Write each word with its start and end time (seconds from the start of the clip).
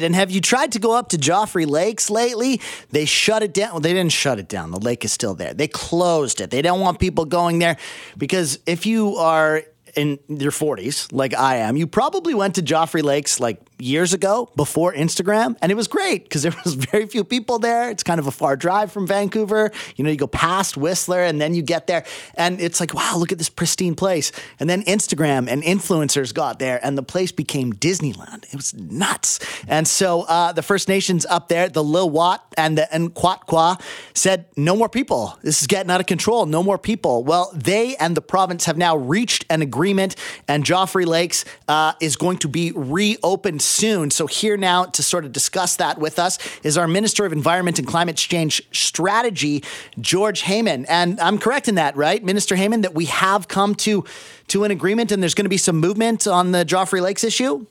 And 0.00 0.14
have 0.14 0.30
you 0.30 0.40
tried 0.40 0.70
to 0.72 0.78
go 0.78 0.96
up 0.96 1.08
to 1.08 1.16
Joffre 1.16 1.66
Lakes 1.66 2.08
lately? 2.08 2.60
They 2.90 3.04
shut 3.04 3.42
it 3.42 3.52
down. 3.52 3.72
Well, 3.72 3.80
they 3.80 3.92
didn't 3.92 4.12
shut 4.12 4.38
it 4.38 4.46
down. 4.46 4.70
The 4.70 4.78
lake 4.78 5.04
is 5.04 5.12
still 5.12 5.34
there. 5.34 5.52
They 5.52 5.66
closed 5.66 6.40
it. 6.40 6.52
They 6.52 6.62
don't 6.62 6.78
want 6.78 7.00
people 7.00 7.24
going 7.24 7.58
there 7.58 7.76
because 8.16 8.60
if 8.64 8.86
you 8.86 9.16
are 9.16 9.64
in 9.96 10.20
your 10.28 10.52
40s, 10.52 11.12
like 11.12 11.34
I 11.34 11.56
am, 11.56 11.76
you 11.76 11.88
probably 11.88 12.32
went 12.32 12.54
to 12.54 12.62
Joffre 12.62 13.02
Lakes 13.02 13.40
like 13.40 13.60
years 13.78 14.12
ago 14.12 14.50
before 14.56 14.92
Instagram, 14.92 15.56
and 15.62 15.70
it 15.72 15.74
was 15.74 15.88
great 15.88 16.24
because 16.24 16.42
there 16.42 16.54
was 16.64 16.74
very 16.90 17.06
few 17.06 17.24
people 17.24 17.58
there. 17.58 17.90
It's 17.90 18.02
kind 18.02 18.18
of 18.18 18.26
a 18.26 18.30
far 18.30 18.56
drive 18.56 18.92
from 18.92 19.06
Vancouver. 19.06 19.70
You 19.96 20.04
know, 20.04 20.10
you 20.10 20.16
go 20.16 20.26
past 20.26 20.76
Whistler 20.76 21.22
and 21.22 21.40
then 21.40 21.54
you 21.54 21.62
get 21.62 21.86
there, 21.86 22.04
and 22.34 22.60
it's 22.60 22.80
like, 22.80 22.94
wow, 22.94 23.16
look 23.16 23.32
at 23.32 23.38
this 23.38 23.48
pristine 23.48 23.94
place. 23.94 24.32
And 24.58 24.68
then 24.68 24.82
Instagram 24.84 25.48
and 25.48 25.62
influencers 25.62 26.34
got 26.34 26.58
there, 26.58 26.84
and 26.84 26.96
the 26.98 27.02
place 27.02 27.32
became 27.32 27.72
Disneyland. 27.72 28.44
It 28.52 28.56
was 28.56 28.74
nuts. 28.74 29.40
And 29.66 29.86
so 29.86 30.22
uh, 30.22 30.52
the 30.52 30.62
First 30.62 30.88
Nations 30.88 31.26
up 31.26 31.48
there, 31.48 31.68
the 31.68 31.82
Lil'wat 31.82 32.40
and 32.56 32.76
the 32.76 32.88
N'Quatqua, 32.92 33.80
said, 34.14 34.46
no 34.56 34.76
more 34.76 34.88
people. 34.88 35.38
This 35.42 35.60
is 35.60 35.66
getting 35.66 35.90
out 35.90 36.00
of 36.00 36.06
control. 36.06 36.46
No 36.46 36.62
more 36.62 36.78
people. 36.78 37.24
Well, 37.24 37.50
they 37.54 37.96
and 37.96 38.16
the 38.16 38.22
province 38.22 38.64
have 38.64 38.76
now 38.76 38.96
reached 38.96 39.44
an 39.50 39.62
agreement, 39.62 40.16
and 40.46 40.64
Joffre 40.64 41.06
Lakes 41.06 41.44
uh, 41.68 41.92
is 42.00 42.16
going 42.16 42.38
to 42.38 42.48
be 42.48 42.72
reopened 42.74 43.62
soon. 43.68 44.10
So, 44.10 44.26
here 44.26 44.56
now 44.56 44.84
to 44.84 45.02
sort 45.02 45.24
of 45.24 45.32
discuss 45.32 45.76
that 45.76 45.98
with 45.98 46.18
us 46.18 46.38
is 46.62 46.78
our 46.78 46.88
Minister 46.88 47.24
of 47.24 47.32
Environment 47.32 47.78
and 47.78 47.86
Climate 47.86 48.16
Change 48.16 48.62
Strategy, 48.72 49.62
George 50.00 50.42
Heyman. 50.42 50.86
And 50.88 51.20
I'm 51.20 51.38
correct 51.38 51.68
in 51.68 51.76
that, 51.76 51.96
right, 51.96 52.22
Minister 52.22 52.56
Heyman, 52.56 52.82
that 52.82 52.94
we 52.94 53.06
have 53.06 53.48
come 53.48 53.74
to 53.76 54.04
to 54.48 54.64
an 54.64 54.70
agreement 54.70 55.12
and 55.12 55.22
there's 55.22 55.34
going 55.34 55.44
to 55.44 55.50
be 55.50 55.58
some 55.58 55.76
movement 55.76 56.26
on 56.26 56.52
the 56.52 56.64
Joffre 56.64 57.00
Lakes 57.00 57.22
issue? 57.22 57.66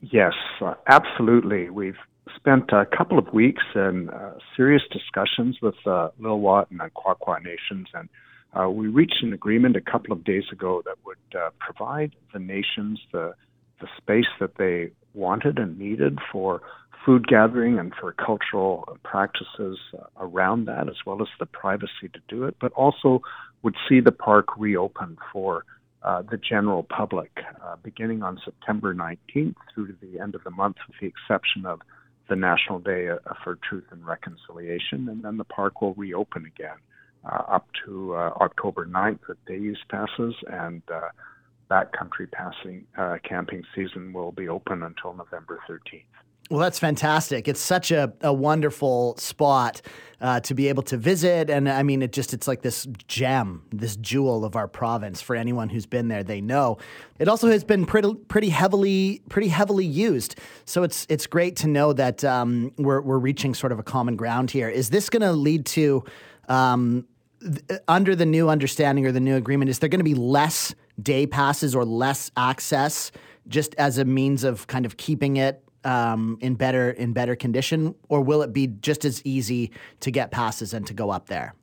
Yes, 0.00 0.34
uh, 0.60 0.74
absolutely. 0.86 1.70
We've 1.70 1.96
spent 2.36 2.70
a 2.72 2.86
couple 2.86 3.18
of 3.18 3.32
weeks 3.32 3.62
in 3.74 4.08
uh, 4.08 4.34
serious 4.56 4.82
discussions 4.90 5.58
with 5.60 5.74
uh, 5.86 6.10
Lil'wat 6.20 6.70
and 6.70 6.80
N'Quatqua 6.80 7.42
nations, 7.42 7.88
and 7.92 8.08
uh, 8.58 8.68
we 8.68 8.88
reached 8.88 9.22
an 9.22 9.32
agreement 9.32 9.76
a 9.76 9.80
couple 9.80 10.12
of 10.12 10.24
days 10.24 10.44
ago 10.50 10.82
that 10.84 10.96
would 11.04 11.18
uh, 11.38 11.50
provide 11.58 12.12
the 12.32 12.38
nations 12.38 13.00
the 13.12 13.34
the 13.80 13.88
space 13.96 14.26
that 14.38 14.56
they 14.56 14.90
wanted 15.14 15.58
and 15.58 15.78
needed 15.78 16.18
for 16.32 16.60
food 17.04 17.26
gathering 17.26 17.78
and 17.78 17.92
for 17.98 18.12
cultural 18.12 18.98
practices 19.02 19.78
uh, 19.98 20.04
around 20.18 20.66
that, 20.66 20.88
as 20.88 20.96
well 21.06 21.22
as 21.22 21.28
the 21.38 21.46
privacy 21.46 22.08
to 22.12 22.20
do 22.28 22.44
it, 22.44 22.56
but 22.60 22.72
also 22.72 23.22
would 23.62 23.76
see 23.88 24.00
the 24.00 24.12
park 24.12 24.46
reopen 24.58 25.16
for 25.32 25.64
uh, 26.02 26.22
the 26.30 26.36
general 26.36 26.82
public 26.82 27.30
uh, 27.62 27.76
beginning 27.82 28.22
on 28.22 28.40
September 28.44 28.94
19th 28.94 29.54
through 29.74 29.86
to 29.86 29.94
the 30.00 30.18
end 30.18 30.34
of 30.34 30.44
the 30.44 30.50
month, 30.50 30.76
with 30.86 30.96
the 31.00 31.06
exception 31.06 31.66
of 31.66 31.80
the 32.28 32.36
National 32.36 32.78
Day 32.78 33.08
uh, 33.08 33.16
for 33.44 33.58
Truth 33.68 33.84
and 33.90 34.06
Reconciliation, 34.06 35.08
and 35.08 35.22
then 35.22 35.36
the 35.36 35.44
park 35.44 35.82
will 35.82 35.94
reopen 35.94 36.46
again 36.46 36.76
uh, 37.24 37.42
up 37.48 37.66
to 37.84 38.14
uh, 38.14 38.30
October 38.40 38.86
9th 38.86 39.20
with 39.28 39.44
day 39.46 39.58
use 39.58 39.82
passes 39.90 40.34
and 40.50 40.82
backcountry 41.70 42.30
passing 42.30 42.84
uh, 42.98 43.18
camping 43.22 43.62
season 43.74 44.12
will 44.12 44.32
be 44.32 44.48
open 44.48 44.82
until 44.82 45.14
November 45.14 45.58
13th. 45.68 46.02
Well, 46.50 46.58
that's 46.58 46.80
fantastic. 46.80 47.46
It's 47.46 47.60
such 47.60 47.92
a, 47.92 48.12
a 48.22 48.32
wonderful 48.32 49.16
spot 49.18 49.82
uh, 50.20 50.40
to 50.40 50.52
be 50.52 50.66
able 50.66 50.82
to 50.82 50.96
visit. 50.96 51.48
And 51.48 51.68
I 51.68 51.84
mean, 51.84 52.02
it 52.02 52.12
just, 52.12 52.34
it's 52.34 52.48
like 52.48 52.62
this 52.62 52.88
gem, 53.06 53.62
this 53.70 53.94
jewel 53.94 54.44
of 54.44 54.56
our 54.56 54.66
province. 54.66 55.22
For 55.22 55.36
anyone 55.36 55.68
who's 55.68 55.86
been 55.86 56.08
there, 56.08 56.24
they 56.24 56.40
know. 56.40 56.78
It 57.20 57.28
also 57.28 57.46
has 57.48 57.62
been 57.62 57.86
pretty, 57.86 58.14
pretty 58.26 58.48
heavily, 58.48 59.22
pretty 59.28 59.46
heavily 59.46 59.86
used. 59.86 60.40
So 60.64 60.82
it's, 60.82 61.06
it's 61.08 61.28
great 61.28 61.54
to 61.56 61.68
know 61.68 61.92
that 61.92 62.24
um, 62.24 62.72
we're, 62.78 63.00
we're 63.00 63.18
reaching 63.20 63.54
sort 63.54 63.70
of 63.70 63.78
a 63.78 63.84
common 63.84 64.16
ground 64.16 64.50
here. 64.50 64.68
Is 64.68 64.90
this 64.90 65.08
going 65.08 65.22
to 65.22 65.32
lead 65.32 65.66
to, 65.66 66.02
um, 66.48 67.06
under 67.88 68.14
the 68.14 68.26
new 68.26 68.48
understanding 68.48 69.06
or 69.06 69.12
the 69.12 69.20
new 69.20 69.36
agreement, 69.36 69.70
is 69.70 69.78
there 69.78 69.88
going 69.88 70.00
to 70.00 70.04
be 70.04 70.14
less 70.14 70.74
day 71.02 71.26
passes 71.26 71.74
or 71.74 71.84
less 71.84 72.30
access 72.36 73.10
just 73.48 73.74
as 73.76 73.98
a 73.98 74.04
means 74.04 74.44
of 74.44 74.66
kind 74.66 74.84
of 74.84 74.96
keeping 74.96 75.36
it 75.36 75.64
um, 75.84 76.38
in 76.40 76.54
better 76.54 76.90
in 76.90 77.12
better 77.12 77.34
condition, 77.34 77.94
or 78.08 78.20
will 78.20 78.42
it 78.42 78.52
be 78.52 78.66
just 78.66 79.04
as 79.04 79.24
easy 79.24 79.70
to 80.00 80.10
get 80.10 80.30
passes 80.30 80.74
and 80.74 80.86
to 80.86 80.94
go 80.94 81.10
up 81.10 81.26
there? 81.26 81.54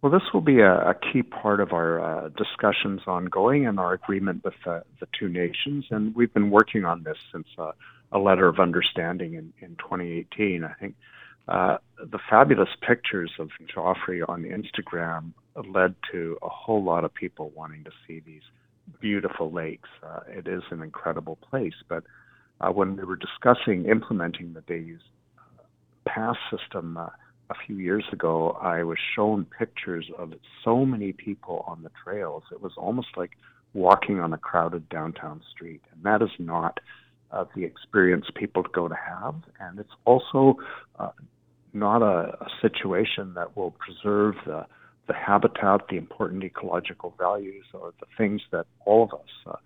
Well, 0.00 0.12
this 0.12 0.22
will 0.32 0.42
be 0.42 0.60
a, 0.60 0.90
a 0.90 0.94
key 0.94 1.22
part 1.22 1.60
of 1.60 1.72
our 1.72 2.00
uh, 2.00 2.28
discussions 2.30 3.02
ongoing 3.06 3.66
and 3.66 3.78
our 3.78 3.94
agreement 3.94 4.44
with 4.44 4.54
the 4.64 4.82
two 5.18 5.28
nations, 5.28 5.86
and 5.90 6.14
we've 6.14 6.32
been 6.32 6.50
working 6.50 6.84
on 6.84 7.02
this 7.02 7.16
since 7.32 7.46
uh, 7.58 7.72
a 8.12 8.18
letter 8.18 8.46
of 8.46 8.60
understanding 8.60 9.34
in, 9.34 9.52
in 9.60 9.76
2018. 9.76 10.64
I 10.64 10.72
think 10.74 10.94
uh, 11.48 11.76
the 11.98 12.18
fabulous 12.30 12.70
pictures 12.86 13.32
of 13.38 13.50
Joffre 13.74 14.26
on 14.28 14.44
Instagram 14.44 15.32
led 15.72 15.94
to 16.10 16.38
a 16.42 16.48
whole 16.48 16.82
lot 16.82 17.04
of 17.04 17.12
people 17.14 17.52
wanting 17.54 17.84
to 17.84 17.90
see 18.06 18.20
these 18.24 18.42
beautiful 19.00 19.50
lakes. 19.52 19.88
Uh, 20.02 20.20
it 20.28 20.46
is 20.46 20.62
an 20.70 20.82
incredible 20.82 21.36
place, 21.36 21.74
but 21.88 22.04
uh, 22.60 22.70
when 22.70 22.96
we 22.96 23.04
were 23.04 23.16
discussing 23.16 23.86
implementing 23.86 24.52
the 24.52 24.60
day 24.62 24.78
use 24.78 25.02
uh, 25.38 25.62
pass 26.06 26.36
system 26.50 26.96
uh, 26.96 27.08
a 27.50 27.54
few 27.66 27.76
years 27.76 28.04
ago, 28.12 28.52
I 28.62 28.82
was 28.82 28.98
shown 29.14 29.46
pictures 29.58 30.10
of 30.18 30.32
so 30.64 30.86
many 30.86 31.12
people 31.12 31.64
on 31.66 31.82
the 31.82 31.90
trails. 32.02 32.42
It 32.52 32.62
was 32.62 32.72
almost 32.76 33.08
like 33.16 33.32
walking 33.74 34.18
on 34.18 34.32
a 34.32 34.38
crowded 34.38 34.88
downtown 34.88 35.42
street, 35.54 35.82
and 35.92 36.02
that 36.04 36.22
is 36.22 36.30
not 36.38 36.80
uh, 37.32 37.44
the 37.54 37.64
experience 37.64 38.26
people 38.34 38.62
go 38.72 38.88
to 38.88 38.94
have. 38.94 39.34
And 39.60 39.78
it's 39.78 39.92
also 40.06 40.56
uh, 40.98 41.10
not 41.74 42.02
a, 42.02 42.36
a 42.40 42.48
situation 42.60 43.34
that 43.34 43.56
will 43.56 43.72
preserve 43.72 44.36
the 44.46 44.66
the 45.06 45.14
habitat, 45.14 45.82
the 45.90 45.96
important 45.96 46.42
ecological 46.44 47.14
values, 47.18 47.66
or 47.74 47.92
the 48.00 48.06
things 48.16 48.40
that 48.50 48.66
all 48.86 49.02
of 49.02 49.12
us, 49.12 49.28
uh, 49.46 49.56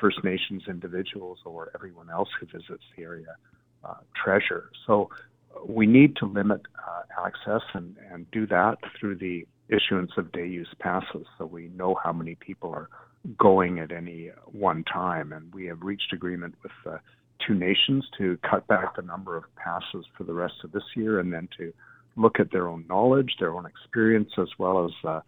First 0.00 0.24
Nations 0.24 0.64
individuals 0.68 1.38
or 1.44 1.70
everyone 1.74 2.08
else 2.10 2.28
who 2.38 2.46
visits 2.46 2.84
the 2.96 3.02
area, 3.02 3.36
uh, 3.84 3.94
treasure. 4.14 4.70
So 4.86 5.10
uh, 5.54 5.60
we 5.66 5.86
need 5.86 6.16
to 6.16 6.26
limit 6.26 6.62
uh, 6.78 7.26
access 7.26 7.62
and, 7.74 7.96
and 8.10 8.30
do 8.30 8.46
that 8.46 8.78
through 8.98 9.16
the 9.16 9.46
issuance 9.68 10.12
of 10.16 10.32
day 10.32 10.46
use 10.46 10.72
passes 10.78 11.26
so 11.36 11.44
we 11.44 11.68
know 11.76 11.98
how 12.02 12.12
many 12.12 12.36
people 12.36 12.70
are 12.70 12.88
going 13.36 13.80
at 13.80 13.90
any 13.90 14.30
one 14.44 14.84
time. 14.84 15.32
And 15.32 15.52
we 15.52 15.66
have 15.66 15.82
reached 15.82 16.12
agreement 16.12 16.54
with 16.62 16.72
uh, 16.86 16.98
two 17.46 17.54
nations 17.54 18.04
to 18.18 18.38
cut 18.48 18.66
back 18.66 18.96
the 18.96 19.02
number 19.02 19.36
of 19.36 19.44
passes 19.56 20.06
for 20.16 20.24
the 20.24 20.32
rest 20.32 20.54
of 20.64 20.72
this 20.72 20.84
year 20.94 21.20
and 21.20 21.32
then 21.32 21.48
to 21.58 21.72
look 22.16 22.40
at 22.40 22.50
their 22.50 22.68
own 22.68 22.84
knowledge, 22.88 23.36
their 23.38 23.54
own 23.54 23.66
experience, 23.66 24.30
as 24.38 24.48
well 24.58 24.84
as 24.84 24.92
uh, 25.06 25.20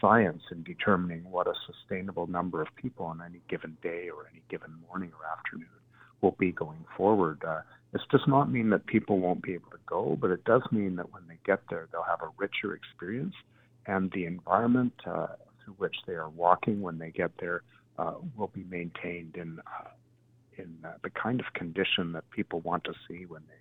science 0.00 0.42
in 0.50 0.62
determining 0.62 1.22
what 1.30 1.46
a 1.46 1.54
sustainable 1.66 2.26
number 2.26 2.60
of 2.60 2.68
people 2.76 3.06
on 3.06 3.22
any 3.24 3.40
given 3.48 3.76
day 3.82 4.08
or 4.14 4.26
any 4.30 4.42
given 4.50 4.72
morning 4.88 5.10
or 5.18 5.26
afternoon 5.26 5.68
will 6.20 6.36
be 6.38 6.52
going 6.52 6.84
forward. 6.96 7.42
Uh, 7.46 7.60
this 7.92 8.02
does 8.10 8.22
not 8.26 8.50
mean 8.50 8.70
that 8.70 8.86
people 8.86 9.20
won't 9.20 9.42
be 9.42 9.54
able 9.54 9.70
to 9.70 9.78
go, 9.86 10.16
but 10.20 10.30
it 10.30 10.44
does 10.44 10.62
mean 10.70 10.96
that 10.96 11.12
when 11.12 11.22
they 11.28 11.38
get 11.46 11.60
there, 11.70 11.88
they'll 11.92 12.02
have 12.02 12.22
a 12.22 12.30
richer 12.36 12.74
experience, 12.74 13.34
and 13.86 14.10
the 14.12 14.26
environment 14.26 14.92
uh, 15.06 15.28
through 15.64 15.74
which 15.78 15.96
they 16.06 16.14
are 16.14 16.28
walking 16.28 16.80
when 16.80 16.98
they 16.98 17.10
get 17.10 17.30
there 17.40 17.62
uh, 17.98 18.14
will 18.36 18.48
be 18.48 18.64
maintained 18.64 19.36
in 19.36 19.58
uh, 19.60 19.88
in 20.58 20.78
uh, 20.84 20.92
the 21.02 21.10
kind 21.10 21.40
of 21.40 21.46
condition 21.54 22.12
that 22.12 22.28
people 22.30 22.60
want 22.60 22.84
to 22.84 22.94
see 23.06 23.26
when 23.26 23.42
they 23.48 23.54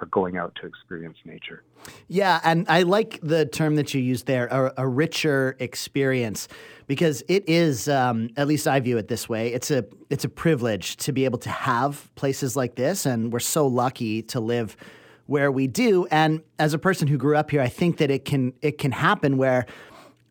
are 0.00 0.06
going 0.06 0.36
out 0.36 0.54
to 0.60 0.66
experience 0.66 1.18
nature. 1.24 1.62
Yeah, 2.08 2.40
and 2.42 2.66
I 2.68 2.82
like 2.82 3.20
the 3.22 3.46
term 3.46 3.76
that 3.76 3.92
you 3.94 4.00
used 4.00 4.26
there, 4.26 4.46
a, 4.46 4.72
a 4.78 4.88
richer 4.88 5.56
experience, 5.58 6.48
because 6.86 7.22
it 7.28 7.48
is, 7.48 7.88
um, 7.88 8.30
at 8.36 8.48
least 8.48 8.66
I 8.66 8.80
view 8.80 8.98
it 8.98 9.08
this 9.08 9.28
way. 9.28 9.52
It's 9.52 9.70
a 9.70 9.84
it's 10.08 10.24
a 10.24 10.28
privilege 10.28 10.96
to 10.98 11.12
be 11.12 11.24
able 11.24 11.38
to 11.40 11.50
have 11.50 12.12
places 12.14 12.56
like 12.56 12.74
this, 12.74 13.06
and 13.06 13.32
we're 13.32 13.40
so 13.40 13.66
lucky 13.66 14.22
to 14.22 14.40
live 14.40 14.76
where 15.26 15.52
we 15.52 15.68
do. 15.68 16.06
And 16.10 16.42
as 16.58 16.74
a 16.74 16.78
person 16.78 17.06
who 17.06 17.16
grew 17.16 17.36
up 17.36 17.50
here, 17.50 17.60
I 17.60 17.68
think 17.68 17.98
that 17.98 18.10
it 18.10 18.24
can 18.24 18.52
it 18.62 18.78
can 18.78 18.92
happen 18.92 19.36
where 19.36 19.66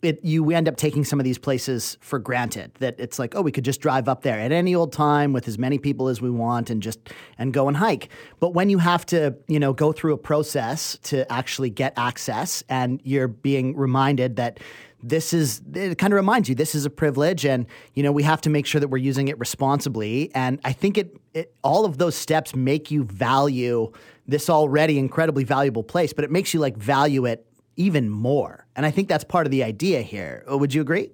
it 0.01 0.23
you 0.23 0.49
end 0.51 0.67
up 0.67 0.77
taking 0.77 1.03
some 1.03 1.19
of 1.19 1.23
these 1.23 1.37
places 1.37 1.97
for 2.01 2.19
granted 2.19 2.71
that 2.75 2.95
it's 2.97 3.19
like 3.19 3.35
oh 3.35 3.41
we 3.41 3.51
could 3.51 3.65
just 3.65 3.81
drive 3.81 4.07
up 4.07 4.21
there 4.21 4.39
at 4.39 4.51
any 4.51 4.73
old 4.73 4.93
time 4.93 5.33
with 5.33 5.47
as 5.47 5.57
many 5.57 5.77
people 5.77 6.07
as 6.07 6.21
we 6.21 6.29
want 6.29 6.69
and 6.69 6.81
just 6.81 6.99
and 7.37 7.53
go 7.53 7.67
and 7.67 7.77
hike. 7.77 8.09
But 8.39 8.53
when 8.53 8.69
you 8.69 8.77
have 8.77 9.05
to 9.07 9.35
you 9.47 9.59
know 9.59 9.73
go 9.73 9.91
through 9.91 10.13
a 10.13 10.17
process 10.17 10.97
to 11.03 11.29
actually 11.31 11.69
get 11.69 11.93
access 11.97 12.63
and 12.69 13.01
you're 13.03 13.27
being 13.27 13.75
reminded 13.75 14.37
that 14.37 14.59
this 15.01 15.33
is 15.33 15.61
it 15.73 15.97
kind 15.97 16.13
of 16.13 16.17
reminds 16.17 16.49
you 16.49 16.55
this 16.55 16.75
is 16.75 16.85
a 16.85 16.89
privilege 16.89 17.45
and 17.45 17.65
you 17.93 18.03
know 18.03 18.11
we 18.11 18.23
have 18.23 18.41
to 18.41 18.49
make 18.49 18.65
sure 18.65 18.81
that 18.81 18.89
we're 18.89 18.97
using 18.97 19.27
it 19.27 19.37
responsibly. 19.39 20.31
And 20.33 20.59
i 20.63 20.73
think 20.73 20.97
it, 20.97 21.17
it 21.33 21.53
all 21.63 21.85
of 21.85 21.97
those 21.97 22.15
steps 22.15 22.55
make 22.55 22.91
you 22.91 23.03
value 23.03 23.91
this 24.27 24.49
already 24.49 24.97
incredibly 24.97 25.43
valuable 25.43 25.83
place 25.83 26.13
but 26.13 26.23
it 26.23 26.31
makes 26.31 26.53
you 26.53 26.59
like 26.59 26.77
value 26.77 27.25
it 27.25 27.45
even 27.79 28.09
more. 28.09 28.67
And 28.75 28.85
I 28.85 28.91
think 28.91 29.07
that's 29.07 29.23
part 29.23 29.47
of 29.47 29.51
the 29.51 29.63
idea 29.63 30.01
here. 30.01 30.43
Uh, 30.51 30.57
would 30.57 30.73
you 30.73 30.81
agree? 30.81 31.11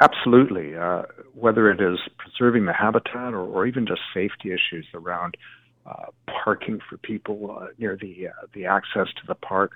Absolutely. 0.00 0.76
Uh, 0.76 1.02
whether 1.34 1.70
it 1.70 1.80
is 1.80 1.98
preserving 2.18 2.66
the 2.66 2.72
habitat 2.72 3.34
or, 3.34 3.40
or 3.40 3.66
even 3.66 3.86
just 3.86 4.00
safety 4.14 4.52
issues 4.52 4.86
around 4.94 5.36
uh, 5.86 6.06
parking 6.44 6.78
for 6.88 6.98
people 6.98 7.56
uh, 7.58 7.66
near 7.78 7.96
the 8.00 8.28
uh, 8.28 8.46
the 8.52 8.66
access 8.66 9.08
to 9.14 9.26
the 9.26 9.34
park, 9.34 9.72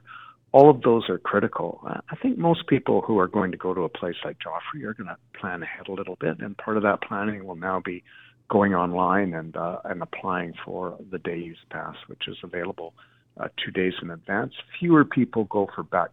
all 0.53 0.71
of 0.71 0.83
those 0.83 1.09
are 1.09 1.19
critical. 1.19 1.81
I 1.87 2.17
think 2.17 2.37
most 2.39 2.67
people 2.69 3.01
who 3.01 3.19
are 3.19 3.29
going 3.29 3.51
to 3.53 3.57
go 3.57 3.75
to 3.75 3.83
a 3.83 3.89
place 3.89 4.17
like 4.25 4.37
Joffre 4.39 4.85
are 4.85 4.95
going 4.95 5.09
to 5.09 5.17
plan 5.41 5.63
ahead 5.63 5.89
a 5.89 5.93
little 5.93 6.17
bit, 6.17 6.39
and 6.41 6.57
part 6.57 6.77
of 6.77 6.83
that 6.83 7.03
planning 7.03 7.45
will 7.47 7.57
now 7.57 7.81
be 7.85 8.03
going 8.49 8.75
online 8.75 9.33
and 9.35 9.57
uh, 9.57 9.79
and 9.85 10.03
applying 10.03 10.55
for 10.65 10.97
the 11.11 11.19
day 11.19 11.39
use 11.39 11.59
pass, 11.71 11.97
which 12.07 12.29
is 12.29 12.37
available 12.45 12.93
uh, 13.39 13.49
two 13.65 13.71
days 13.71 13.95
in 14.03 14.11
advance. 14.11 14.53
Fewer 14.79 15.05
people 15.05 15.45
go 15.45 15.69
for 15.75 15.83
back 15.83 16.11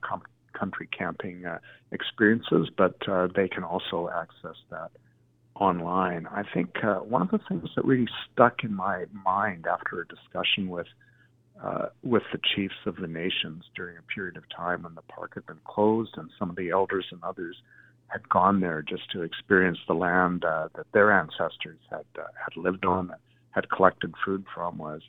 country 0.58 0.88
camping 0.98 1.46
uh, 1.46 1.60
experiences, 1.92 2.69
but 2.75 2.96
uh, 3.08 3.28
they 3.36 3.48
can 3.48 3.64
also 3.64 4.10
access 4.10 4.58
that 4.69 4.92
online. 5.56 6.28
I 6.28 6.44
think 6.54 6.84
uh, 6.84 6.96
one 6.96 7.22
of 7.22 7.31
the 7.31 7.40
things 7.50 7.69
that 7.75 7.86
really 7.86 8.08
stuck 8.31 8.64
in 8.64 8.74
my 8.74 9.06
mind 9.25 9.66
after 9.68 10.02
a 10.02 10.08
discussion 10.08 10.69
with 10.69 10.88
uh, 11.64 11.88
with 12.04 12.22
the 12.31 12.40
chiefs 12.56 12.75
of 12.86 12.98
the 12.98 13.08
nations 13.08 13.64
during 13.75 13.98
a 13.98 14.02
period 14.14 14.38
of 14.38 14.44
time 14.56 14.84
when 14.84 14.94
the 14.94 15.02
park 15.02 15.31
had 15.34 15.46
been 15.48 15.60
closed 15.66 16.12
and 16.16 16.30
some 16.38 16.52
of 16.52 16.56
the 16.56 16.69
elders 16.69 17.06
and 17.12 17.19
others 17.24 17.56
had 18.10 18.30
gone 18.30 18.60
there 18.60 18.84
just 18.84 19.10
to 19.12 19.24
experience 19.24 19.80
the 19.88 19.94
land 19.94 20.46
uh, 20.46 20.68
that 20.75 20.86
their 20.94 21.12
ancestors 21.12 21.80
had 21.90 22.06
had 22.16 22.56
lived 22.56 22.86
on, 22.86 23.12
had 23.52 23.69
collected 23.69 24.14
food 24.24 24.46
from, 24.54 24.78
was 24.78 25.02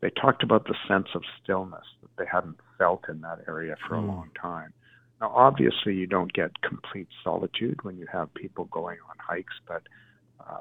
they 0.00 0.10
talked 0.10 0.42
about 0.42 0.64
the 0.66 0.74
sense 0.88 1.08
of 1.14 1.22
stillness 1.42 1.84
that 2.02 2.10
they 2.16 2.28
hadn't 2.30 2.56
felt 2.78 3.08
in 3.08 3.20
that 3.20 3.40
area 3.46 3.76
for 3.86 3.96
mm. 3.96 4.04
a 4.04 4.06
long 4.06 4.30
time. 4.40 4.72
Now, 5.20 5.32
obviously, 5.34 5.94
you 5.94 6.06
don't 6.06 6.32
get 6.32 6.62
complete 6.62 7.08
solitude 7.22 7.84
when 7.84 7.98
you 7.98 8.06
have 8.10 8.32
people 8.32 8.64
going 8.66 8.98
on 9.08 9.16
hikes, 9.18 9.52
but 9.68 9.82
uh, 10.40 10.60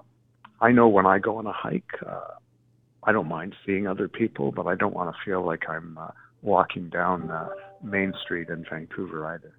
I 0.59 0.71
know 0.71 0.89
when 0.89 1.05
I 1.05 1.19
go 1.19 1.37
on 1.37 1.47
a 1.47 1.53
hike, 1.53 1.91
uh, 2.05 2.35
I 3.03 3.13
don't 3.13 3.29
mind 3.29 3.55
seeing 3.65 3.87
other 3.87 4.09
people, 4.09 4.51
but 4.51 4.67
I 4.67 4.75
don't 4.75 4.93
want 4.93 5.15
to 5.15 5.21
feel 5.23 5.45
like 5.45 5.69
I'm 5.69 5.97
uh, 5.97 6.09
walking 6.41 6.89
down 6.89 7.31
uh, 7.31 7.47
Main 7.81 8.13
Street 8.21 8.49
in 8.49 8.65
Vancouver 8.69 9.25
either. 9.27 9.53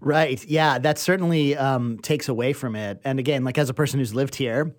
Right. 0.00 0.44
Yeah, 0.44 0.78
that 0.78 0.98
certainly 0.98 1.56
um, 1.56 1.98
takes 1.98 2.28
away 2.28 2.52
from 2.52 2.76
it. 2.76 3.00
And 3.04 3.18
again, 3.18 3.44
like 3.44 3.56
as 3.56 3.70
a 3.70 3.74
person 3.74 4.00
who's 4.00 4.14
lived 4.14 4.34
here, 4.34 4.74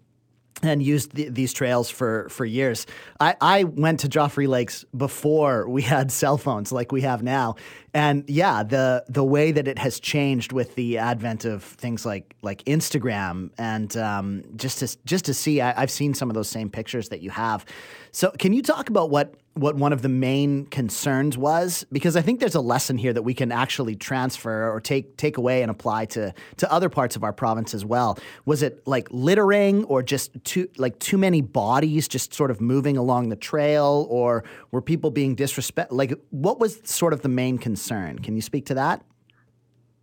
and 0.62 0.84
used 0.84 1.14
the, 1.16 1.30
these 1.30 1.54
trails 1.54 1.90
for 1.90 2.30
for 2.30 2.46
years. 2.46 2.86
I, 3.20 3.36
I 3.42 3.64
went 3.64 4.02
to 4.02 4.08
Joffre 4.08 4.48
Lakes 4.48 4.86
before 4.96 5.68
we 5.68 5.82
had 5.82 6.12
cell 6.22 6.38
phones 6.38 6.72
like 6.72 6.92
we 6.92 7.02
have 7.02 7.24
now, 7.24 7.56
and 7.94 8.24
yeah, 8.28 8.64
the 8.64 9.04
the 9.10 9.24
way 9.24 9.52
that 9.52 9.68
it 9.68 9.80
has 9.80 10.00
changed 10.00 10.52
with 10.52 10.76
the 10.76 10.98
advent 10.98 11.46
of 11.46 11.64
things 11.64 12.06
like 12.06 12.36
like 12.42 12.64
Instagram 12.66 13.52
and 13.58 13.96
um, 13.98 14.44
just 14.56 14.80
to 14.80 14.98
just 15.06 15.26
to 15.26 15.34
see, 15.34 15.62
I, 15.62 15.82
I've 15.82 15.92
seen 15.92 16.14
some 16.14 16.30
of 16.30 16.36
those 16.36 16.50
same 16.50 16.70
pictures 16.70 17.10
that 17.10 17.22
you 17.22 17.30
have. 17.32 17.66
So, 18.12 18.32
can 18.32 18.54
you 18.54 18.62
talk 18.62 18.90
about 18.90 19.10
what 19.10 19.36
what 19.56 19.76
one 19.76 19.94
of 19.94 20.02
the 20.02 20.10
main 20.10 20.66
concerns 20.66 21.38
was 21.38 21.86
because 21.92 22.16
I 22.16 22.22
think 22.22 22.40
there's 22.40 22.56
a 22.56 22.62
lesson 22.62 22.98
here 22.98 23.14
that 23.14 23.22
we 23.22 23.34
can 23.34 23.52
actually 23.52 23.96
transfer 23.96 24.72
or 24.72 24.82
take 24.82 25.16
take 25.18 25.38
away 25.38 25.62
and 25.62 25.70
apply 25.70 26.06
to 26.06 26.34
to 26.58 26.72
other 26.72 26.90
parts 26.90 27.16
of 27.16 27.24
our 27.24 27.34
province 27.34 27.74
as 27.74 27.86
well. 27.86 28.18
Was 28.46 28.64
it 28.64 28.86
like 28.88 29.08
littering 29.12 29.84
or 29.86 30.02
just 30.02 30.32
too 30.44 30.68
like 30.78 30.98
too 31.00 31.18
many 31.18 31.42
bodies 31.42 32.08
just 32.08 32.34
sort 32.34 32.52
of 32.52 32.62
moving 32.62 32.98
along 32.98 33.30
the 33.30 33.36
trail 33.36 34.08
or 34.10 34.44
were 34.72 34.82
people 34.82 35.12
being 35.12 35.36
disrespect 35.36 35.92
like 35.92 36.14
what 36.32 36.60
was 36.60 36.80
sort 36.84 37.14
of 37.14 37.22
the 37.22 37.30
main 37.30 37.58
concern? 37.58 38.20
Can 38.20 38.36
you 38.36 38.42
speak 38.42 38.66
to 38.68 38.74
that? 38.74 39.04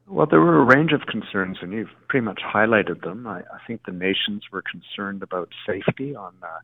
Well, 0.06 0.26
there 0.26 0.40
were 0.40 0.60
a 0.60 0.64
range 0.64 0.90
of 0.90 1.02
concerns, 1.06 1.58
and 1.62 1.72
you've 1.72 1.90
pretty 2.08 2.24
much 2.24 2.40
highlighted 2.42 3.02
them. 3.02 3.28
I, 3.28 3.42
I 3.42 3.64
think 3.64 3.82
the 3.86 3.92
nations 3.92 4.42
were 4.50 4.60
concerned 4.60 5.22
about 5.22 5.50
safety 5.64 6.16
on 6.16 6.32
uh, 6.42 6.58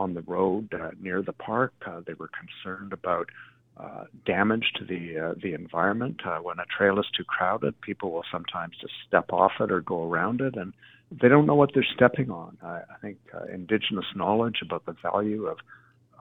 on 0.00 0.14
the 0.14 0.22
road 0.22 0.72
uh, 0.74 0.90
near 1.00 1.22
the 1.22 1.32
park. 1.32 1.72
Uh, 1.86 2.00
they 2.06 2.14
were 2.14 2.30
concerned 2.40 2.92
about 2.92 3.28
uh, 3.76 4.04
damage 4.26 4.72
to 4.76 4.84
the 4.84 5.02
uh, 5.18 5.34
the 5.42 5.54
environment. 5.54 6.20
Uh, 6.24 6.38
when 6.38 6.58
a 6.58 6.64
trail 6.76 6.98
is 6.98 7.06
too 7.16 7.24
crowded, 7.24 7.80
people 7.80 8.10
will 8.10 8.24
sometimes 8.32 8.74
just 8.80 8.92
step 9.06 9.32
off 9.32 9.52
it 9.60 9.70
or 9.70 9.80
go 9.80 10.08
around 10.10 10.40
it, 10.40 10.56
and 10.56 10.72
they 11.10 11.28
don't 11.28 11.46
know 11.46 11.54
what 11.54 11.70
they're 11.74 11.94
stepping 11.94 12.30
on. 12.30 12.56
I, 12.62 12.80
I 12.94 12.96
think 13.00 13.18
uh, 13.34 13.44
indigenous 13.52 14.06
knowledge 14.14 14.58
about 14.62 14.84
the 14.86 14.96
value 15.02 15.46
of 15.46 15.58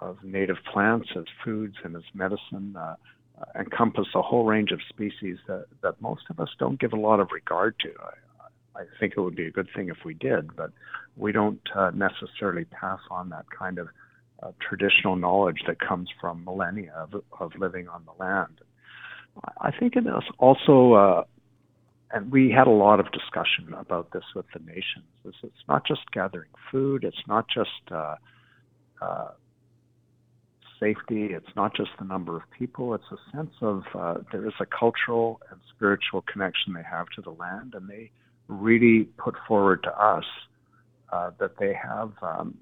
of 0.01 0.23
native 0.23 0.57
plants 0.71 1.09
as 1.17 1.25
foods 1.43 1.75
and 1.83 1.95
as 1.95 2.03
medicine 2.13 2.75
uh, 2.77 2.95
uh, 3.39 3.59
encompass 3.59 4.07
a 4.15 4.21
whole 4.21 4.45
range 4.45 4.71
of 4.71 4.79
species 4.87 5.37
that, 5.47 5.65
that 5.81 6.01
most 6.01 6.23
of 6.29 6.39
us 6.39 6.49
don't 6.57 6.79
give 6.79 6.93
a 6.93 6.99
lot 6.99 7.19
of 7.19 7.29
regard 7.33 7.75
to. 7.79 7.89
I, 8.01 8.13
I 8.79 8.83
think 8.99 9.13
it 9.17 9.21
would 9.21 9.35
be 9.35 9.45
a 9.45 9.51
good 9.51 9.67
thing 9.75 9.89
if 9.89 9.97
we 10.05 10.13
did, 10.13 10.55
but 10.55 10.71
we 11.17 11.31
don't 11.31 11.59
uh, 11.75 11.91
necessarily 11.93 12.65
pass 12.65 12.99
on 13.11 13.29
that 13.29 13.45
kind 13.57 13.77
of 13.77 13.89
uh, 14.41 14.51
traditional 14.61 15.15
knowledge 15.15 15.61
that 15.67 15.79
comes 15.79 16.09
from 16.19 16.45
millennia 16.45 16.93
of, 16.95 17.21
of 17.39 17.51
living 17.59 17.87
on 17.89 18.03
the 18.05 18.23
land. 18.23 18.61
I 19.59 19.71
think 19.77 19.95
it 19.95 20.05
is 20.05 20.23
also, 20.37 20.93
uh, 20.93 21.23
and 22.11 22.31
we 22.31 22.51
had 22.51 22.67
a 22.67 22.71
lot 22.71 22.99
of 22.99 23.11
discussion 23.11 23.73
about 23.77 24.11
this 24.11 24.23
with 24.35 24.45
the 24.53 24.59
nations. 24.59 25.05
It's, 25.25 25.37
it's 25.43 25.65
not 25.67 25.85
just 25.85 26.01
gathering 26.13 26.49
food. 26.71 27.03
It's 27.03 27.27
not 27.27 27.45
just 27.53 27.91
uh, 27.91 28.15
uh, 29.01 29.31
safety. 30.79 31.27
It's 31.31 31.55
not 31.55 31.75
just 31.75 31.91
the 31.99 32.05
number 32.05 32.35
of 32.37 32.43
people. 32.57 32.93
It's 32.93 33.11
a 33.11 33.37
sense 33.37 33.53
of 33.61 33.83
uh, 33.93 34.15
there 34.31 34.47
is 34.47 34.53
a 34.59 34.65
cultural 34.65 35.41
and 35.51 35.59
spiritual 35.75 36.23
connection 36.31 36.73
they 36.73 36.83
have 36.89 37.07
to 37.15 37.21
the 37.21 37.31
land, 37.31 37.73
and 37.75 37.89
they 37.89 38.11
really 38.49 39.03
put 39.17 39.35
forward 39.47 39.83
to 39.83 39.91
us 39.91 40.25
uh, 41.13 41.31
that 41.39 41.57
they 41.59 41.73
have 41.73 42.11
um, 42.21 42.57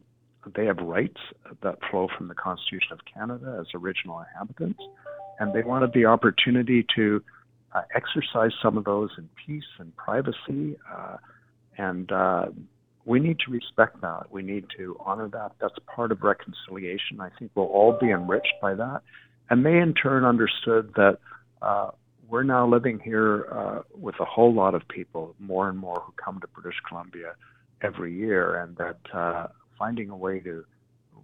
they 0.56 0.66
have 0.66 0.78
rights 0.78 1.20
that 1.62 1.78
flow 1.90 2.08
from 2.16 2.28
the 2.28 2.36
Constitution 2.36 2.92
of 2.92 3.00
Canada 3.12 3.58
as 3.60 3.68
original 3.74 4.20
inhabitants, 4.20 4.80
and 5.40 5.54
they 5.54 5.64
wanted 5.64 5.92
the 5.94 6.06
opportunity 6.06 6.86
to 6.96 7.22
uh, 7.74 7.82
exercise 7.96 8.52
some 8.62 8.78
of 8.78 8.86
those 8.86 9.10
in 9.18 9.28
peace 9.46 9.68
and 9.80 9.96
privacy, 9.98 10.78
uh, 10.94 11.18
and 11.78 12.12
uh, 12.12 12.46
we 13.06 13.20
need 13.20 13.38
to 13.46 13.52
respect 13.52 14.00
that. 14.02 14.32
We 14.32 14.42
need 14.42 14.66
to 14.78 14.98
honor 15.06 15.28
that. 15.30 15.54
That's 15.60 15.76
part 15.94 16.12
of 16.12 16.22
reconciliation. 16.22 17.20
I 17.20 17.30
think 17.38 17.52
we'll 17.56 17.66
all 17.66 17.98
be 18.00 18.12
enriched 18.12 18.54
by 18.62 18.76
that, 18.76 19.02
and 19.50 19.66
they 19.66 19.78
in 19.78 19.94
turn 19.94 20.24
understood 20.24 20.94
that 20.96 21.18
uh, 21.62 21.92
we're 22.30 22.44
now 22.44 22.68
living 22.68 23.00
here 23.00 23.48
uh, 23.52 23.82
with 23.96 24.16
a 24.20 24.26
whole 24.26 24.54
lot 24.54 24.76
of 24.76 24.88
people, 24.88 25.36
more 25.40 25.70
and 25.70 25.78
more 25.78 26.02
who 26.06 26.14
come 26.24 26.40
to 26.42 26.48
British 26.48 26.80
Columbia 26.88 27.34
every 27.82 28.14
year, 28.14 28.56
and 28.62 28.76
that 28.78 29.00
uh, 29.14 29.48
finding 29.78 30.10
a 30.10 30.18
way 30.18 30.40
to 30.40 30.66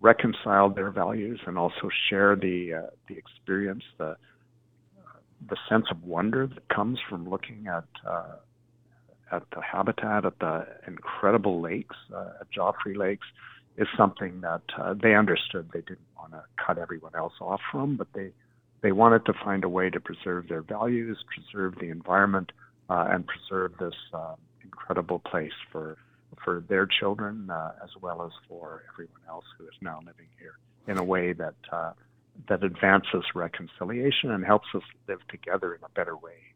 reconcile 0.01 0.69
their 0.69 0.91
values 0.91 1.39
and 1.45 1.57
also 1.57 1.89
share 2.09 2.35
the 2.35 2.73
uh, 2.73 2.89
the 3.07 3.17
experience, 3.17 3.83
the 3.97 4.15
the 5.49 5.57
sense 5.67 5.85
of 5.91 6.03
wonder 6.03 6.47
that 6.47 6.67
comes 6.69 6.99
from 7.09 7.29
looking 7.29 7.67
at 7.67 7.85
uh, 8.07 8.35
at 9.31 9.43
the 9.51 9.61
habitat, 9.61 10.25
at 10.25 10.39
the 10.39 10.65
incredible 10.87 11.59
lakes, 11.61 11.95
uh, 12.15 12.31
at 12.41 12.47
Joffre 12.51 12.95
Lakes, 12.95 13.27
is 13.77 13.87
something 13.97 14.41
that 14.41 14.61
uh, 14.77 14.93
they 14.93 15.15
understood. 15.15 15.69
They 15.73 15.81
didn't 15.81 15.99
want 16.17 16.33
to 16.33 16.43
cut 16.63 16.77
everyone 16.77 17.13
else 17.15 17.33
off 17.41 17.61
from, 17.71 17.97
but 17.97 18.07
they 18.13 18.31
they 18.83 18.91
wanted 18.91 19.25
to 19.25 19.33
find 19.43 19.63
a 19.63 19.69
way 19.69 19.89
to 19.89 19.99
preserve 19.99 20.49
their 20.49 20.61
values, 20.61 21.17
preserve 21.33 21.75
the 21.79 21.89
environment, 21.89 22.51
uh, 22.89 23.07
and 23.09 23.25
preserve 23.25 23.71
this 23.79 23.95
uh, 24.13 24.35
incredible 24.63 25.19
place 25.19 25.53
for 25.71 25.97
for 26.43 26.63
their 26.67 26.85
children 26.85 27.49
uh, 27.49 27.71
as 27.83 27.89
well 28.01 28.23
as 28.23 28.31
for 28.49 28.83
everyone 28.91 29.21
else 29.29 29.45
who 29.57 29.63
is 29.65 29.73
now 29.81 29.99
living 29.99 30.27
here 30.39 30.55
in 30.87 30.97
a 30.97 31.03
way 31.03 31.31
that 31.31 31.55
uh, 31.71 31.93
that 32.49 32.63
advances 32.63 33.23
reconciliation 33.33 34.31
and 34.31 34.43
helps 34.43 34.67
us 34.75 34.81
live 35.07 35.19
together 35.29 35.73
in 35.73 35.83
a 35.83 35.89
better 35.89 36.17
way. 36.17 36.52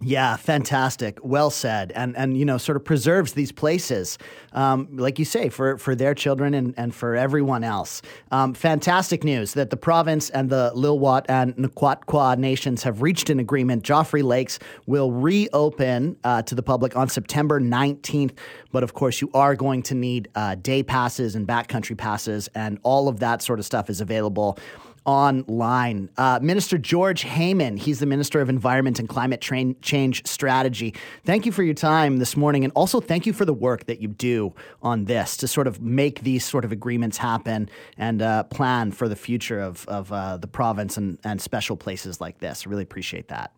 Yeah, 0.00 0.36
fantastic. 0.36 1.18
Well 1.22 1.50
said. 1.50 1.92
And 1.92 2.16
and 2.16 2.36
you 2.36 2.44
know, 2.44 2.58
sort 2.58 2.76
of 2.76 2.84
preserves 2.84 3.32
these 3.32 3.52
places, 3.52 4.18
um, 4.52 4.88
like 4.96 5.18
you 5.18 5.24
say, 5.24 5.48
for 5.48 5.78
for 5.78 5.94
their 5.94 6.14
children 6.14 6.52
and, 6.52 6.74
and 6.76 6.94
for 6.94 7.14
everyone 7.14 7.62
else. 7.62 8.02
Um, 8.30 8.54
fantastic 8.54 9.22
news 9.22 9.54
that 9.54 9.70
the 9.70 9.76
province 9.76 10.30
and 10.30 10.50
the 10.50 10.72
Lil'wat 10.74 11.26
and 11.28 11.54
N'Quatqua 11.56 12.36
nations 12.38 12.82
have 12.82 13.02
reached 13.02 13.30
an 13.30 13.38
agreement. 13.38 13.84
Joffre 13.84 14.22
Lakes 14.22 14.58
will 14.86 15.12
reopen 15.12 16.16
uh, 16.24 16.42
to 16.42 16.54
the 16.54 16.62
public 16.62 16.96
on 16.96 17.08
September 17.08 17.60
19th. 17.60 18.32
But 18.72 18.82
of 18.82 18.94
course, 18.94 19.20
you 19.20 19.30
are 19.32 19.54
going 19.54 19.82
to 19.84 19.94
need 19.94 20.28
uh, 20.34 20.56
day 20.56 20.82
passes 20.82 21.36
and 21.36 21.46
backcountry 21.46 21.96
passes, 21.96 22.48
and 22.54 22.78
all 22.82 23.08
of 23.08 23.20
that 23.20 23.42
sort 23.42 23.60
of 23.60 23.64
stuff 23.64 23.88
is 23.88 24.00
available 24.00 24.58
online. 25.04 26.08
Uh, 26.16 26.38
Minister 26.42 26.78
George 26.78 27.24
Heyman, 27.24 27.78
he's 27.78 28.00
the 28.00 28.06
Minister 28.06 28.40
of 28.40 28.48
Environment 28.48 28.98
and 28.98 29.08
Climate 29.08 29.40
Change 29.40 30.26
Strategy. 30.26 30.94
Thank 31.24 31.46
you 31.46 31.52
for 31.52 31.62
your 31.62 31.74
time 31.74 32.18
this 32.18 32.36
morning, 32.36 32.64
and 32.64 32.72
also 32.74 33.00
thank 33.00 33.26
you 33.26 33.32
for 33.32 33.44
the 33.44 33.54
work 33.54 33.86
that 33.86 34.00
you 34.00 34.08
do 34.08 34.54
on 34.82 35.04
this 35.04 35.36
to 35.38 35.48
sort 35.48 35.66
of 35.66 35.80
make 35.80 36.20
these 36.20 36.44
sort 36.44 36.64
of 36.64 36.72
agreements 36.72 37.18
happen 37.18 37.68
and 37.96 38.22
uh, 38.22 38.44
plan 38.44 38.92
for 38.92 39.08
the 39.08 39.16
future 39.16 39.60
of, 39.60 39.86
of 39.88 40.12
uh, 40.12 40.36
the 40.36 40.46
province 40.46 40.96
and, 40.96 41.18
and 41.24 41.40
special 41.40 41.76
places 41.76 42.20
like 42.20 42.38
this. 42.38 42.64
I 42.66 42.70
really 42.70 42.82
appreciate 42.82 43.28
that. 43.28 43.52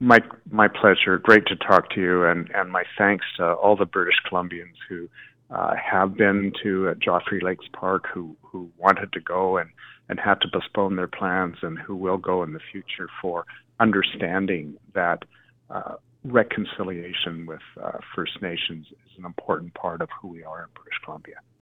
My 0.00 0.18
my 0.50 0.68
pleasure. 0.68 1.18
Great 1.18 1.46
to 1.46 1.56
talk 1.56 1.88
to 1.90 2.00
you, 2.00 2.24
and 2.24 2.50
and 2.50 2.70
my 2.70 2.82
thanks 2.98 3.24
to 3.36 3.52
all 3.54 3.76
the 3.76 3.86
British 3.86 4.16
Columbians 4.28 4.74
who 4.88 5.08
uh, 5.50 5.74
have 5.76 6.16
been 6.16 6.52
to 6.62 6.88
uh, 6.88 6.94
Joffre 6.94 7.42
Lakes 7.42 7.66
Park, 7.72 8.04
who 8.12 8.36
who 8.42 8.70
wanted 8.78 9.12
to 9.12 9.20
go 9.20 9.56
and 9.56 9.70
and 10.08 10.20
had 10.20 10.40
to 10.42 10.48
postpone 10.52 10.96
their 10.96 11.08
plans, 11.08 11.56
and 11.62 11.78
who 11.78 11.96
will 11.96 12.18
go 12.18 12.42
in 12.42 12.52
the 12.52 12.60
future 12.72 13.08
for 13.20 13.44
understanding 13.80 14.74
that. 14.94 15.24
Uh, 15.70 15.94
reconciliation 16.26 17.44
with 17.44 17.60
uh, 17.82 17.98
First 18.14 18.40
Nations 18.40 18.86
is 18.86 19.18
an 19.18 19.26
important 19.26 19.74
part 19.74 20.00
of 20.00 20.08
who 20.20 20.28
we 20.28 20.42
are 20.42 20.62
in 20.62 20.68
British 20.74 20.98
Columbia. 21.04 21.36